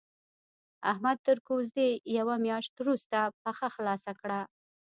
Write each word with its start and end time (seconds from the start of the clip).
احمد 0.91 1.17
تر 1.27 1.37
کوزدې 1.47 1.89
يوه 2.17 2.35
مياشت 2.45 2.73
روسته 2.87 3.19
پښه 3.41 3.67
خلاصه 3.75 4.11
کړه. 4.19 4.39